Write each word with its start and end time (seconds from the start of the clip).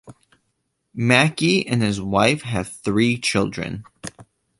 Maki 0.97 1.63
and 1.71 1.83
his 1.83 2.01
wife 2.01 2.41
have 2.41 2.67
three 2.71 3.19
children. 3.19 3.83